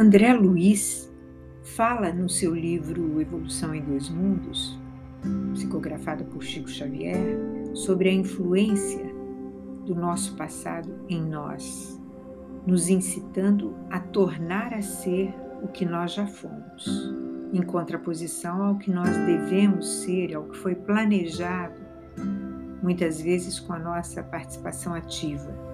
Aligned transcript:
André 0.00 0.32
Luiz 0.32 1.12
fala 1.62 2.10
no 2.10 2.26
seu 2.26 2.54
livro 2.54 3.20
Evolução 3.20 3.74
em 3.74 3.82
Dois 3.82 4.08
Mundos, 4.08 4.80
psicografado 5.52 6.24
por 6.24 6.42
Chico 6.42 6.70
Xavier, 6.70 7.36
sobre 7.74 8.08
a 8.08 8.12
influência 8.14 9.04
do 9.84 9.94
nosso 9.94 10.36
passado 10.36 10.90
em 11.06 11.20
nós, 11.20 12.00
nos 12.66 12.88
incitando 12.88 13.76
a 13.90 14.00
tornar 14.00 14.72
a 14.72 14.80
ser 14.80 15.34
o 15.62 15.68
que 15.68 15.84
nós 15.84 16.14
já 16.14 16.26
fomos, 16.26 17.12
em 17.52 17.60
contraposição 17.60 18.62
ao 18.62 18.78
que 18.78 18.90
nós 18.90 19.14
devemos 19.26 19.86
ser, 20.00 20.34
ao 20.34 20.44
que 20.44 20.56
foi 20.56 20.74
planejado, 20.74 21.78
muitas 22.82 23.20
vezes 23.20 23.60
com 23.60 23.74
a 23.74 23.78
nossa 23.78 24.22
participação 24.22 24.94
ativa. 24.94 25.69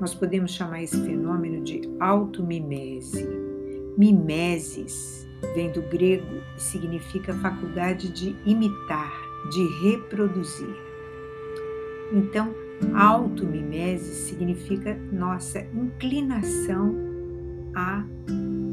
Nós 0.00 0.14
podemos 0.14 0.52
chamar 0.52 0.82
esse 0.82 1.00
fenômeno 1.04 1.62
de 1.62 1.82
automimese. 1.98 3.26
Mimeses 3.96 5.26
vem 5.54 5.72
do 5.72 5.82
grego 5.82 6.40
e 6.56 6.62
significa 6.62 7.34
faculdade 7.34 8.12
de 8.12 8.36
imitar, 8.44 9.12
de 9.50 9.66
reproduzir. 9.82 10.76
Então, 12.12 12.54
automimese 12.94 14.14
significa 14.14 14.94
nossa 15.12 15.60
inclinação 15.74 16.94
a 17.74 18.04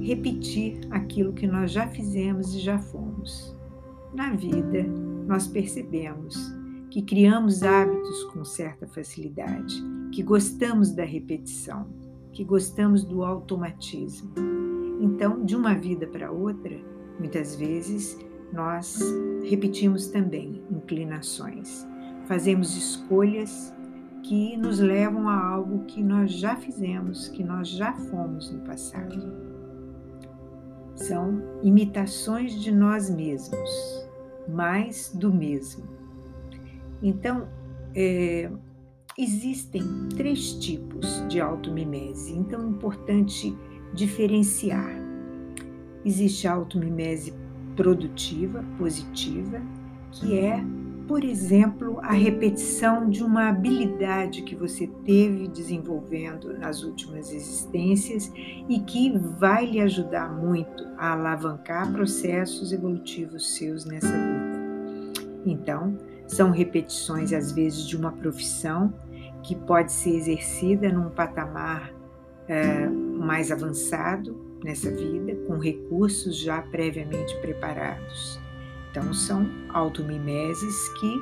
repetir 0.02 0.80
aquilo 0.92 1.34
que 1.34 1.48
nós 1.48 1.72
já 1.72 1.88
fizemos 1.88 2.54
e 2.54 2.60
já 2.60 2.78
fomos. 2.78 3.56
Na 4.14 4.32
vida, 4.34 4.84
nós 5.28 5.48
percebemos 5.48 6.36
que 6.96 7.02
criamos 7.02 7.62
hábitos 7.62 8.24
com 8.32 8.46
certa 8.46 8.88
facilidade, 8.88 9.84
que 10.14 10.24
gostamos 10.24 10.94
da 10.94 11.04
repetição, 11.04 11.90
que 12.32 12.42
gostamos 12.42 13.04
do 13.04 13.22
automatismo. 13.22 14.32
Então, 15.02 15.44
de 15.44 15.58
uma 15.58 15.76
vida 15.76 16.08
para 16.08 16.32
outra, 16.32 16.74
muitas 17.20 17.54
vezes 17.58 18.18
nós 18.54 18.98
repetimos 19.44 20.08
também 20.08 20.64
inclinações, 20.72 21.86
fazemos 22.28 22.78
escolhas 22.78 23.76
que 24.24 24.56
nos 24.56 24.80
levam 24.80 25.28
a 25.28 25.38
algo 25.38 25.84
que 25.84 26.02
nós 26.02 26.32
já 26.32 26.56
fizemos, 26.56 27.28
que 27.28 27.44
nós 27.44 27.68
já 27.68 27.92
fomos 27.92 28.50
no 28.50 28.62
passado 28.62 29.44
são 30.96 31.44
imitações 31.62 32.54
de 32.54 32.72
nós 32.72 33.10
mesmos, 33.10 33.70
mais 34.48 35.12
do 35.14 35.34
mesmo. 35.34 36.05
Então, 37.06 37.48
é, 37.96 38.50
existem 39.16 39.84
três 40.18 40.54
tipos 40.54 41.24
de 41.28 41.40
automimese, 41.40 42.34
então 42.34 42.60
é 42.64 42.68
importante 42.68 43.56
diferenciar. 43.94 44.90
Existe 46.04 46.48
a 46.48 46.54
automimese 46.54 47.32
produtiva, 47.76 48.66
positiva, 48.80 49.62
que 50.12 50.36
é 50.40 50.60
por 51.08 51.24
exemplo, 51.24 52.00
a 52.02 52.14
repetição 52.14 53.08
de 53.08 53.24
uma 53.24 53.50
habilidade 53.50 54.42
que 54.42 54.56
você 54.56 54.88
teve 55.06 55.48
desenvolvendo 55.48 56.58
nas 56.58 56.82
últimas 56.82 57.32
existências 57.32 58.32
e 58.68 58.80
que 58.80 59.16
vai 59.16 59.68
lhe 59.68 59.80
ajudar 59.80 60.34
muito 60.34 60.84
a 60.98 61.14
alavancar 61.14 61.92
processos 61.92 62.72
evolutivos 62.72 63.56
seus 63.56 63.86
nessa 63.86 64.08
vida. 64.08 64.66
Então, 65.46 65.96
são 66.28 66.52
repetições, 66.52 67.32
às 67.34 67.52
vezes, 67.52 67.88
de 67.88 67.96
uma 67.96 68.12
profissão 68.12 68.94
que 69.44 69.56
pode 69.56 69.92
ser 69.92 70.16
exercida 70.16 70.92
num 70.92 71.10
patamar 71.10 71.94
é, 72.48 72.88
mais 72.88 73.52
avançado 73.52 74.36
nessa 74.64 74.90
vida, 74.90 75.36
com 75.48 75.60
recursos 75.60 76.38
já 76.38 76.62
previamente 76.62 77.36
preparados. 77.42 78.40
Então, 78.90 79.14
são 79.14 79.48
automimeses 79.70 80.90
que 81.00 81.20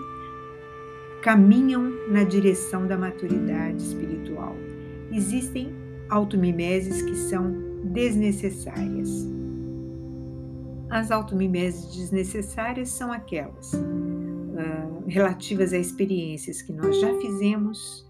caminham 1.22 1.92
na 2.10 2.24
direção 2.24 2.88
da 2.88 2.98
maturidade 2.98 3.82
espiritual. 3.82 4.56
Existem 5.12 5.74
automimeses 6.10 7.02
que 7.02 7.16
são 7.16 7.54
desnecessárias. 7.84 9.10
As 10.90 11.12
automimeses 11.12 11.94
desnecessárias 11.96 12.90
são 12.90 13.12
aquelas 13.12 13.72
uh, 14.54 15.04
relativas 15.08 15.74
a 15.74 15.78
experiências 15.78 16.62
que 16.62 16.72
nós 16.72 17.00
já 17.00 17.14
fizemos, 17.20 18.08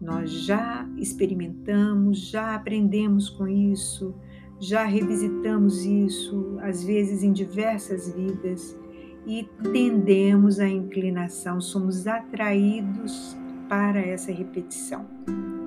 nós 0.00 0.30
já 0.30 0.88
experimentamos, 0.98 2.28
já 2.28 2.54
aprendemos 2.54 3.30
com 3.30 3.48
isso, 3.48 4.14
já 4.58 4.84
revisitamos 4.84 5.84
isso, 5.84 6.58
às 6.60 6.84
vezes 6.84 7.22
em 7.22 7.32
diversas 7.32 8.14
vidas 8.14 8.78
e 9.26 9.48
tendemos 9.72 10.60
à 10.60 10.68
inclinação, 10.68 11.60
somos 11.60 12.06
atraídos 12.06 13.36
para 13.68 13.98
essa 13.98 14.30
repetição. 14.30 15.06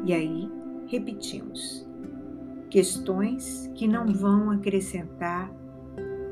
E 0.06 0.14
aí 0.14 0.50
repetimos 0.88 1.88
questões 2.70 3.70
que 3.76 3.88
não 3.88 4.08
vão 4.08 4.52
acrescentar 4.52 5.52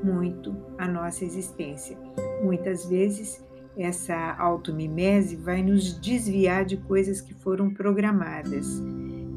muito 0.03 0.56
à 0.78 0.88
nossa 0.88 1.25
existência. 1.25 1.97
Muitas 2.44 2.88
vezes 2.88 3.44
essa 3.78 4.36
automimese 4.40 5.36
vai 5.36 5.62
nos 5.62 6.00
desviar 6.00 6.66
de 6.66 6.78
coisas 6.78 7.22
que 7.22 7.34
foram 7.34 7.70
programadas. 7.70 8.82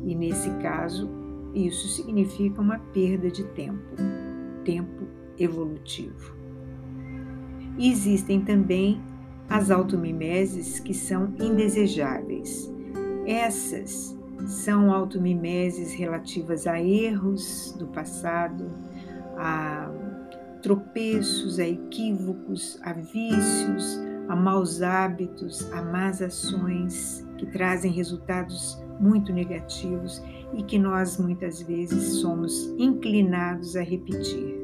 E 0.05 0.15
nesse 0.15 0.49
caso, 0.63 1.11
isso 1.55 1.89
significa 1.89 2.61
uma 2.61 2.79
perda 2.79 3.31
de 3.31 3.45
tempo, 3.45 3.97
tempo 4.65 5.07
evolutivo. 5.39 6.35
E 7.77 7.91
existem 7.91 8.41
também 8.41 9.01
as 9.49 9.71
automimeses 9.71 10.81
que 10.81 10.95
são 10.95 11.35
indesejáveis. 11.39 12.73
Essas 13.27 14.17
são 14.47 14.91
automimeses 14.91 15.93
relativas 15.93 16.67
a 16.67 16.81
erros 16.81 17.77
do 17.79 17.87
passado, 17.89 18.71
a 19.37 19.91
tropeços, 20.63 21.59
a 21.59 21.67
equívocos, 21.67 22.79
a 22.83 22.93
vícios, 22.93 24.01
a 24.31 24.37
maus 24.37 24.81
hábitos, 24.81 25.69
a 25.73 25.83
más 25.83 26.23
ações 26.23 27.27
que 27.37 27.45
trazem 27.47 27.91
resultados 27.91 28.81
muito 29.01 29.33
negativos 29.33 30.23
e 30.55 30.63
que 30.63 30.79
nós 30.79 31.19
muitas 31.19 31.61
vezes 31.61 32.21
somos 32.21 32.73
inclinados 32.79 33.75
a 33.75 33.83
repetir. 33.83 34.57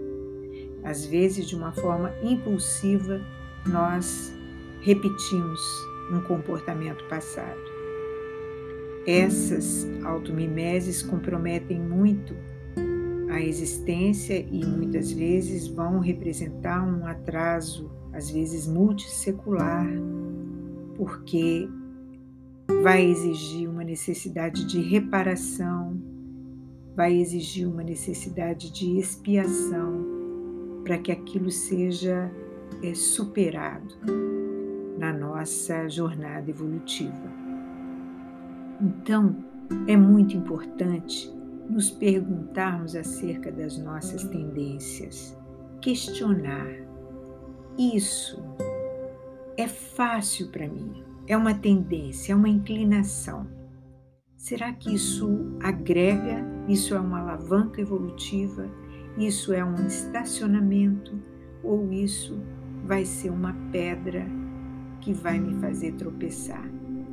Às 0.85 1.05
vezes, 1.05 1.49
de 1.49 1.57
uma 1.57 1.73
forma 1.73 2.13
impulsiva, 2.23 3.21
nós 3.67 4.33
repetimos 4.83 5.61
um 6.13 6.21
comportamento 6.21 7.05
passado. 7.09 7.59
Essas 9.05 9.85
automimeses 10.05 11.03
comprometem 11.03 11.81
muito 11.81 12.37
a 13.29 13.41
existência 13.41 14.47
e 14.49 14.65
muitas 14.65 15.11
vezes 15.11 15.67
vão 15.67 15.99
representar 15.99 16.87
um 16.87 17.05
atraso, 17.05 17.91
às 18.17 18.31
vezes 18.31 18.67
multissecular, 18.67 19.87
porque 20.97 21.69
vai 22.83 23.05
exigir 23.05 23.69
uma 23.69 23.85
necessidade 23.85 24.65
de 24.65 24.81
reparação, 24.81 26.01
vai 26.97 27.15
exigir 27.15 27.69
uma 27.69 27.83
necessidade 27.83 28.73
de 28.73 28.99
expiação 28.99 30.17
para 30.83 30.97
que 30.97 31.13
aquilo 31.13 31.51
seja 31.51 32.31
é, 32.83 32.95
superado 32.95 33.95
na 34.99 35.13
nossa 35.13 35.87
jornada 35.89 36.49
evolutiva. 36.49 37.31
Então, 38.81 39.37
é 39.87 39.97
muito 39.97 40.37
importante 40.37 41.31
nos 41.69 41.91
perguntarmos 41.91 42.95
acerca 42.95 43.51
das 43.51 43.77
nossas 43.77 44.25
tendências, 44.25 45.37
questionar. 45.81 46.86
Isso 47.79 48.43
é 49.55 49.69
fácil 49.69 50.49
para 50.49 50.67
mim, 50.67 51.05
é 51.27 51.37
uma 51.37 51.53
tendência, 51.53 52.33
é 52.33 52.37
uma 52.37 52.49
inclinação. 52.49 53.47
Será 54.35 54.73
que 54.73 54.95
isso 54.95 55.59
agrega? 55.61 56.43
Isso 56.67 56.95
é 56.95 57.01
uma 57.01 57.21
alavanca 57.21 57.79
evolutiva? 57.79 58.67
Isso 59.19 59.53
é 59.53 59.63
um 59.63 59.87
estacionamento 59.87 61.19
ou 61.63 61.93
isso 61.93 62.41
vai 62.87 63.05
ser 63.05 63.29
uma 63.29 63.55
pedra 63.71 64.27
que 65.03 65.13
vai 65.13 65.39
me 65.39 65.61
fazer 65.61 65.93
tropeçar, 65.97 66.67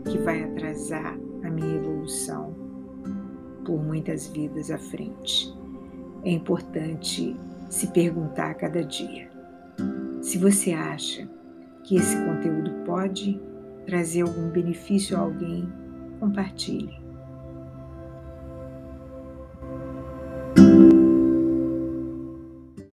que 0.10 0.18
vai 0.20 0.44
atrasar 0.44 1.18
a 1.44 1.50
minha 1.50 1.76
evolução 1.76 2.56
por 3.66 3.84
muitas 3.84 4.28
vidas 4.28 4.72
à 4.72 4.78
frente. 4.78 5.54
É 6.24 6.32
importante 6.32 7.36
se 7.70 7.88
perguntar 7.88 8.52
a 8.52 8.54
cada 8.54 8.82
dia. 8.82 9.33
Se 10.24 10.38
você 10.38 10.72
acha 10.72 11.28
que 11.84 11.98
esse 11.98 12.16
conteúdo 12.16 12.72
pode 12.86 13.42
trazer 13.86 14.22
algum 14.22 14.50
benefício 14.50 15.18
a 15.18 15.20
alguém, 15.20 15.68
compartilhe. 16.18 17.03